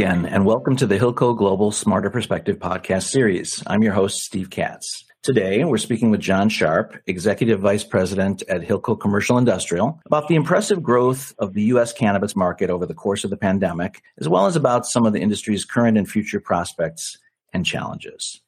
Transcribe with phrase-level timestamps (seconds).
[0.00, 3.62] again, and welcome to the Hilco Global Smarter Perspective podcast series.
[3.66, 5.04] I'm your host, Steve Katz.
[5.22, 10.36] Today, we're speaking with John Sharpe, Executive Vice President at Hilco Commercial Industrial, about the
[10.36, 11.92] impressive growth of the U.S.
[11.92, 15.20] cannabis market over the course of the pandemic, as well as about some of the
[15.20, 17.18] industry's current and future prospects
[17.52, 18.40] and challenges.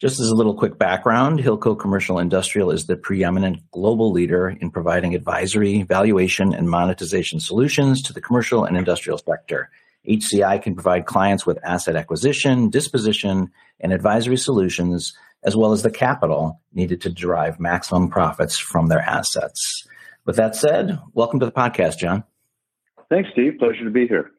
[0.00, 4.72] Just as a little quick background, Hilco Commercial Industrial is the preeminent global leader in
[4.72, 9.70] providing advisory, valuation, and monetization solutions to the commercial and industrial sector.
[10.08, 15.90] HCI can provide clients with asset acquisition, disposition, and advisory solutions as well as the
[15.90, 19.86] capital needed to derive maximum profits from their assets.
[20.24, 22.24] With that said, welcome to the podcast, John.
[23.08, 23.58] Thanks, Steve.
[23.58, 24.32] Pleasure to be here.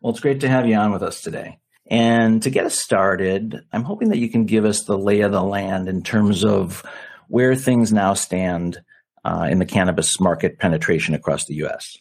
[0.00, 1.58] Well, it's great to have you on with us today.
[1.90, 5.32] And to get us started, I'm hoping that you can give us the lay of
[5.32, 6.84] the land in terms of
[7.28, 8.80] where things now stand
[9.24, 11.98] uh, in the cannabis market penetration across the U.S.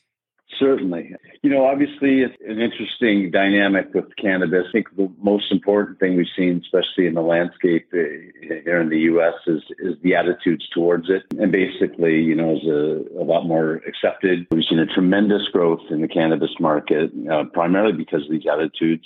[0.60, 1.14] Certainly.
[1.44, 4.66] You know, obviously, it's an interesting dynamic with cannabis.
[4.70, 7.98] I think the most important thing we've seen, especially in the landscape uh,
[8.42, 11.24] here in the U.S., is is the attitudes towards it.
[11.40, 14.48] And basically, you know, is a, a lot more accepted.
[14.52, 19.06] We've seen a tremendous growth in the cannabis market, uh, primarily because of these attitudes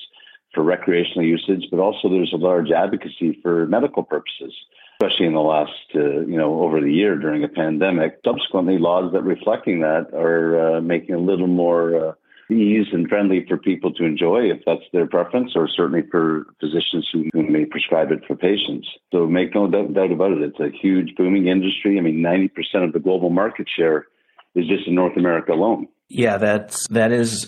[0.54, 4.54] for recreational usage, but also there's a large advocacy for medical purposes
[5.02, 8.20] especially in the last, uh, you know, over the year during a pandemic.
[8.26, 12.14] Subsequently, laws that reflecting that are uh, making a little more uh,
[12.52, 17.08] ease and friendly for people to enjoy if that's their preference, or certainly for physicians
[17.12, 18.88] who, who may prescribe it for patients.
[19.12, 20.42] So make no doubt, doubt about it.
[20.42, 21.98] It's a huge booming industry.
[21.98, 24.08] I mean, 90% of the global market share
[24.56, 25.88] is just in North America alone.
[26.10, 27.48] Yeah, that's that is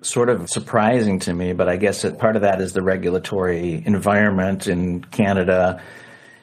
[0.00, 3.84] sort of surprising to me, but I guess that part of that is the regulatory
[3.86, 5.80] environment in Canada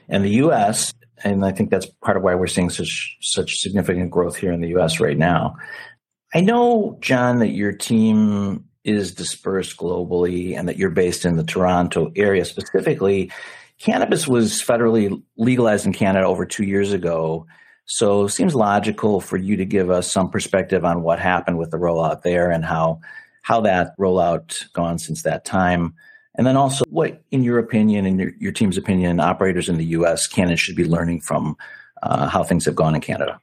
[0.09, 0.93] and the U.S.
[1.23, 4.61] And I think that's part of why we're seeing such such significant growth here in
[4.61, 4.99] the U.S.
[4.99, 5.55] right now.
[6.33, 11.43] I know, John, that your team is dispersed globally and that you're based in the
[11.43, 13.31] Toronto area specifically.
[13.79, 17.45] Cannabis was federally legalized in Canada over two years ago.
[17.85, 21.71] So it seems logical for you to give us some perspective on what happened with
[21.71, 22.99] the rollout there and how
[23.41, 25.95] how that rollout gone since that time.
[26.35, 29.85] And then also, what, in your opinion, in your, your team's opinion, operators in the
[29.85, 30.27] U.S.
[30.27, 31.57] can and should be learning from
[32.03, 33.39] uh, how things have gone in Canada?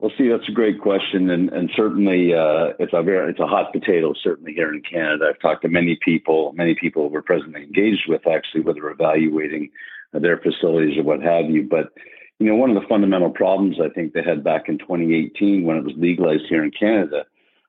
[0.00, 3.46] Well, see, that's a great question, and and certainly uh, it's a very it's a
[3.46, 4.12] hot potato.
[4.20, 6.52] Certainly here in Canada, I've talked to many people.
[6.56, 9.70] Many people we're presently engaged with, actually, whether evaluating
[10.12, 11.62] their facilities or what have you.
[11.62, 11.92] But
[12.40, 15.76] you know, one of the fundamental problems I think they had back in 2018 when
[15.76, 17.24] it was legalized here in Canada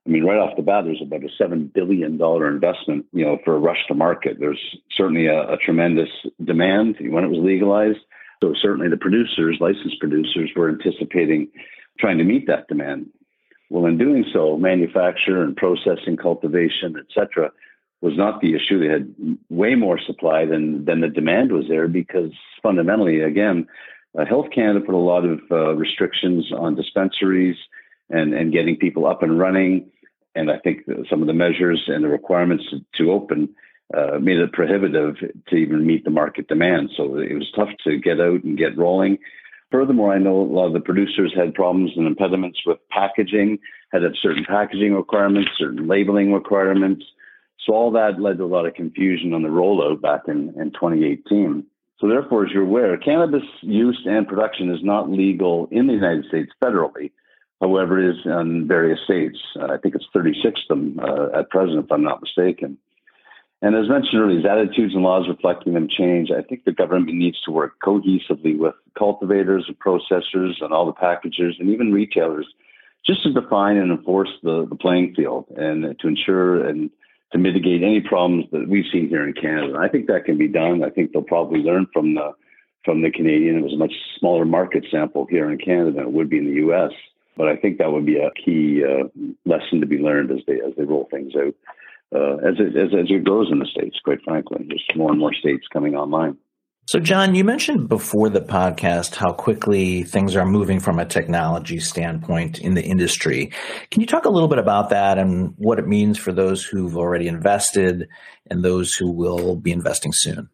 [0.05, 3.37] I mean, right off the bat, there's about a seven billion dollar investment, you know,
[3.45, 4.37] for a rush to market.
[4.39, 4.59] There's
[4.91, 6.09] certainly a, a, tremendous
[6.43, 7.99] demand when it was legalized.
[8.43, 11.47] So certainly the producers, licensed producers, were anticipating
[11.99, 13.07] trying to meet that demand.
[13.69, 17.51] Well, in doing so, manufacture and processing, cultivation, etc.,
[18.01, 18.79] was not the issue.
[18.79, 22.31] They had way more supply than than the demand was there because
[22.61, 23.67] fundamentally, again,
[24.19, 27.55] uh, Health Canada put a lot of uh, restrictions on dispensaries
[28.09, 29.89] and and getting people up and running
[30.35, 32.65] and I think some of the measures and the requirements
[32.97, 33.49] to open
[33.95, 35.15] uh, made it prohibitive
[35.47, 36.89] to even meet the market demand.
[36.97, 39.19] So it was tough to get out and get rolling.
[39.71, 43.59] Furthermore, I know a lot of the producers had problems and impediments with packaging,
[43.91, 47.05] had certain packaging requirements, certain labeling requirements.
[47.65, 50.71] So all that led to a lot of confusion on the rollout back in, in
[50.71, 51.65] 2018.
[51.99, 56.25] So therefore, as you're aware, cannabis use and production is not legal in the United
[56.25, 57.11] States federally
[57.61, 59.37] however, it is in various states.
[59.59, 62.77] Uh, I think it's 36 of them uh, at present, if I'm not mistaken.
[63.61, 66.31] And as mentioned earlier, these attitudes and laws reflecting them change.
[66.31, 70.91] I think the government needs to work cohesively with cultivators and processors and all the
[70.91, 72.45] packagers and even retailers
[73.05, 76.89] just to define and enforce the, the playing field and to ensure and
[77.31, 79.77] to mitigate any problems that we've seen here in Canada.
[79.79, 80.83] I think that can be done.
[80.83, 82.31] I think they'll probably learn from the
[82.85, 83.57] from the Canadian.
[83.57, 86.45] It was a much smaller market sample here in Canada than it would be in
[86.45, 86.91] the U.S.
[87.35, 89.07] But I think that would be a key uh,
[89.45, 91.55] lesson to be learned as they as they roll things out.
[92.15, 95.19] Uh, as it as, as it grows in the states, quite frankly, there's more and
[95.19, 96.37] more states coming online.
[96.85, 101.79] So, John, you mentioned before the podcast how quickly things are moving from a technology
[101.79, 103.53] standpoint in the industry.
[103.89, 106.97] Can you talk a little bit about that and what it means for those who've
[106.97, 108.09] already invested
[108.51, 110.49] and those who will be investing soon?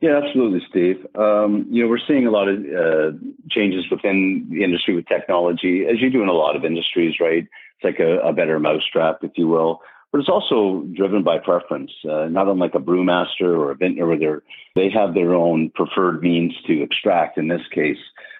[0.00, 1.04] Yeah, absolutely, Steve.
[1.16, 3.16] Um, you know, we're seeing a lot of uh,
[3.50, 7.42] changes within the industry with technology, as you do in a lot of industries, right?
[7.44, 9.80] It's like a, a better mousetrap, if you will.
[10.12, 14.42] But it's also driven by preference, uh, not unlike a brewmaster or a vintner, where
[14.74, 17.36] they have their own preferred means to extract.
[17.36, 17.98] In this case,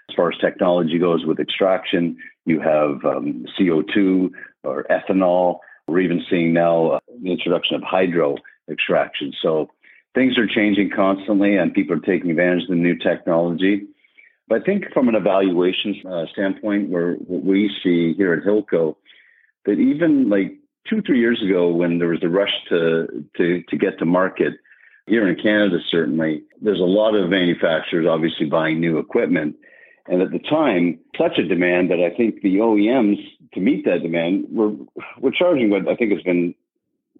[0.09, 2.17] as far as technology goes with extraction,
[2.47, 4.31] you have um, CO2
[4.63, 5.59] or ethanol.
[5.89, 8.37] We're even seeing now uh, the introduction of hydro
[8.71, 9.33] extraction.
[9.43, 9.71] So
[10.15, 13.87] things are changing constantly, and people are taking advantage of the new technology.
[14.49, 18.97] But I think from an evaluation uh, standpoint, where what we see here at Hilco,
[19.67, 20.57] that even like
[20.89, 24.55] two, three years ago, when there was a rush to to to get to market
[25.07, 29.57] here in Canada, certainly there's a lot of manufacturers obviously buying new equipment,
[30.07, 33.19] and at the time, such a demand that I think the OEMs
[33.53, 34.73] to meet that demand were
[35.21, 36.55] were charging what I think has been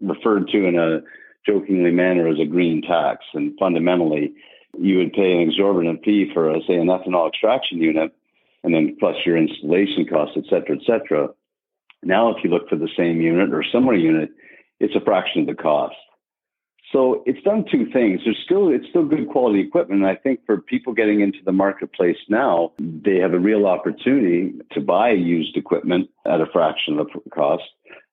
[0.01, 1.01] referred to in a
[1.49, 4.35] jokingly manner as a green tax, and fundamentally
[4.79, 8.13] you would pay an exorbitant fee for, a, say, an ethanol extraction unit,
[8.63, 11.29] and then plus your installation costs, et cetera, et cetera.
[12.03, 14.31] Now, if you look for the same unit or similar unit,
[14.79, 15.97] it's a fraction of the cost.
[16.93, 18.21] So it's done two things.
[18.25, 20.01] There's still it's still good quality equipment.
[20.01, 24.55] And I think for people getting into the marketplace now, they have a real opportunity
[24.73, 27.65] to buy used equipment at a fraction of the cost.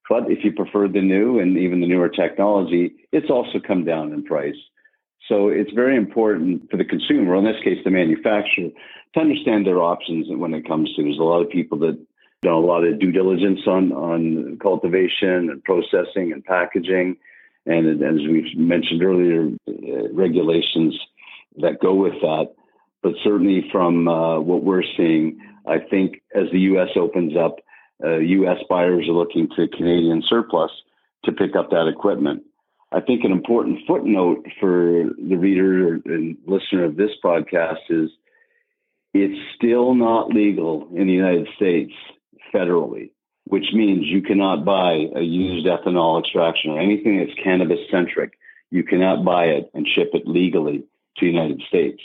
[0.08, 4.12] But if you prefer the new and even the newer technology, it's also come down
[4.12, 4.56] in price.
[5.28, 8.70] So it's very important for the consumer, or in this case, the manufacturer,
[9.14, 11.02] to understand their options when it comes to.
[11.02, 11.98] There's a lot of people that
[12.42, 17.16] do a lot of due diligence on on cultivation and processing and packaging,
[17.64, 20.96] and as we've mentioned earlier, uh, regulations
[21.58, 22.54] that go with that.
[23.02, 26.90] But certainly, from uh, what we're seeing, I think as the U.S.
[26.96, 27.56] opens up,
[28.04, 28.58] uh, U.S.
[28.68, 30.70] buyers are looking to Canadian surplus
[31.24, 32.42] to pick up that equipment.
[32.92, 38.10] I think an important footnote for the reader and listener of this podcast is
[39.12, 41.92] it's still not legal in the United States
[42.54, 43.10] federally,
[43.44, 48.38] which means you cannot buy a used ethanol extraction or anything that's cannabis centric.
[48.70, 50.78] You cannot buy it and ship it legally
[51.16, 52.02] to the United States.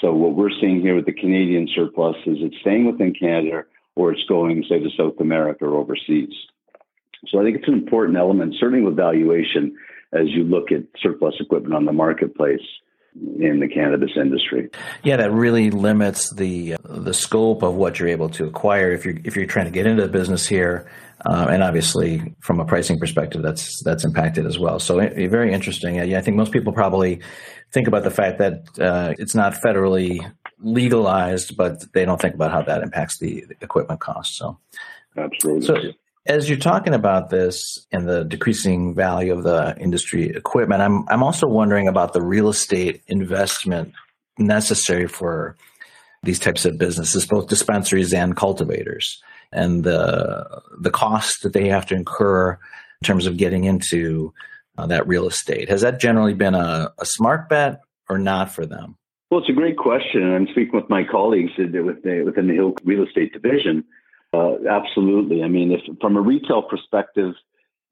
[0.00, 3.64] So what we're seeing here with the Canadian surplus is it's staying within Canada
[3.98, 6.32] or it's going, say, to South America or overseas.
[7.26, 9.76] So I think it's an important element, certainly with valuation,
[10.12, 12.62] as you look at surplus equipment on the marketplace
[13.40, 14.68] in the cannabis industry.
[15.02, 19.16] Yeah, that really limits the the scope of what you're able to acquire if you're
[19.24, 20.88] if you're trying to get into the business here.
[21.28, 24.78] Uh, and obviously, from a pricing perspective, that's that's impacted as well.
[24.78, 25.96] So, it, very interesting.
[25.96, 27.20] Yeah, I think most people probably
[27.72, 30.20] think about the fact that uh, it's not federally
[30.60, 34.36] legalized, but they don't think about how that impacts the, the equipment costs.
[34.36, 34.58] So,
[35.16, 35.66] absolutely.
[35.66, 35.92] So,
[36.26, 41.22] as you're talking about this and the decreasing value of the industry equipment, I'm I'm
[41.22, 43.94] also wondering about the real estate investment
[44.38, 45.56] necessary for
[46.22, 49.22] these types of businesses, both dispensaries and cultivators,
[49.52, 52.58] and the the cost that they have to incur
[53.00, 54.34] in terms of getting into
[54.76, 55.70] uh, that real estate.
[55.70, 58.97] Has that generally been a, a smart bet or not for them?
[59.30, 60.34] Well, it's a great question.
[60.34, 63.84] I'm speaking with my colleagues within the Hill Real Estate Division
[64.32, 65.42] uh, absolutely.
[65.42, 67.34] I mean, if from a retail perspective,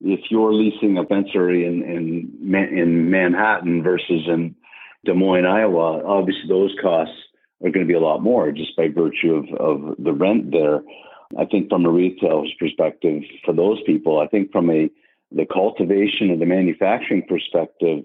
[0.01, 4.55] if you're leasing a dispensary in, in in Manhattan versus in
[5.05, 7.15] Des Moines, Iowa, obviously those costs
[7.65, 10.83] are going to be a lot more just by virtue of, of the rent there.
[11.39, 14.91] I think from a retailer's perspective, for those people, I think from a
[15.33, 18.05] the cultivation and the manufacturing perspective,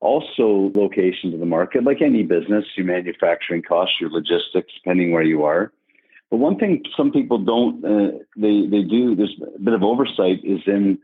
[0.00, 5.22] also location to the market, like any business, your manufacturing costs, your logistics, depending where
[5.22, 5.72] you are.
[6.30, 10.40] But one thing some people don't, uh, they, they do, there's a bit of oversight
[10.44, 10.98] is in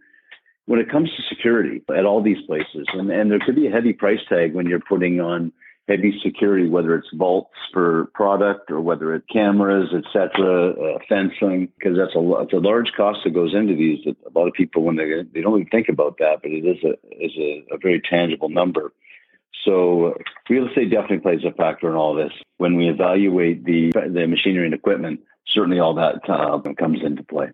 [0.66, 2.86] when it comes to security at all these places.
[2.92, 5.52] And, and there could be a heavy price tag when you're putting on
[5.88, 11.68] heavy security, whether it's vaults for product or whether it's cameras, et cetera, uh, fencing,
[11.78, 13.98] because that's a, it's a large cost that goes into these.
[14.04, 16.64] That a lot of people, when they, they don't even think about that, but it
[16.64, 18.92] is a, is a, a very tangible number.
[19.64, 20.14] So
[20.48, 22.32] real estate definitely plays a factor in all this.
[22.56, 27.48] When we evaluate the the machinery and equipment, certainly all that uh, comes into play.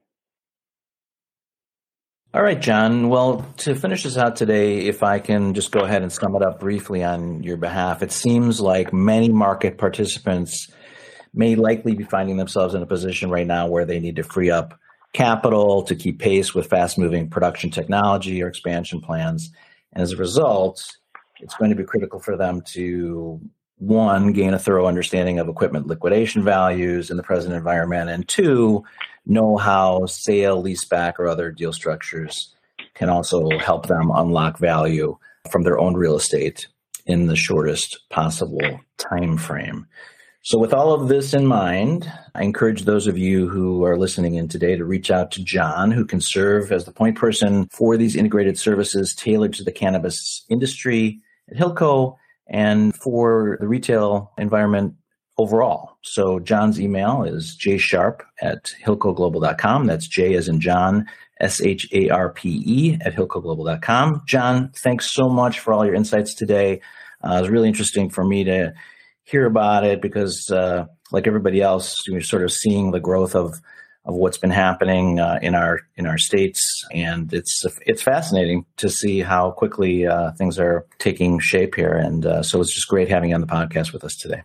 [2.35, 3.09] All right, John.
[3.09, 6.43] Well, to finish this out today, if I can just go ahead and sum it
[6.43, 10.71] up briefly on your behalf, it seems like many market participants
[11.33, 14.51] may likely be finding themselves in a position right now where they need to free
[14.51, 14.79] up
[15.15, 19.51] capital to keep pace with fast moving production technology or expansion plans.
[19.95, 20.85] And as a result,
[21.41, 23.41] it's going to be critical for them to
[23.79, 28.83] one gain a thorough understanding of equipment liquidation values in the present environment and two
[29.27, 32.55] know how sale leaseback or other deal structures
[32.95, 35.17] can also help them unlock value
[35.51, 36.67] from their own real estate
[37.07, 39.87] in the shortest possible time frame
[40.43, 44.35] so with all of this in mind i encourage those of you who are listening
[44.35, 47.97] in today to reach out to john who can serve as the point person for
[47.97, 51.21] these integrated services tailored to the cannabis industry
[51.51, 52.17] at Hilco
[52.49, 54.95] and for the retail environment
[55.37, 55.97] overall.
[56.03, 59.87] So John's email is jsharpe at hilcoglobal.com.
[59.87, 61.07] That's J as in John,
[61.41, 64.23] S H A R P E at hilcoglobal.com.
[64.27, 66.81] John, thanks so much for all your insights today.
[67.25, 68.73] Uh, it was really interesting for me to
[69.25, 73.61] hear about it because, uh, like everybody else, you're sort of seeing the growth of
[74.05, 78.89] of what's been happening uh, in our in our states, and it's it's fascinating to
[78.89, 81.93] see how quickly uh, things are taking shape here.
[81.93, 84.43] And uh, so it's just great having you on the podcast with us today.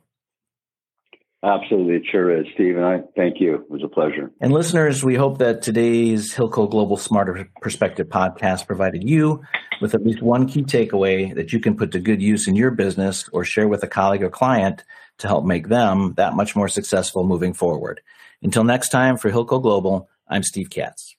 [1.44, 2.78] Absolutely, it sure is, Steve.
[2.78, 3.56] And I thank you.
[3.56, 4.32] It was a pleasure.
[4.40, 9.44] And listeners, we hope that today's Hilco Global Smarter Perspective podcast provided you
[9.82, 12.72] with at least one key takeaway that you can put to good use in your
[12.72, 14.86] business or share with a colleague or client
[15.18, 18.00] to help make them that much more successful moving forward.
[18.44, 21.16] Until next time, for Hilco Global, I'm Steve Katz.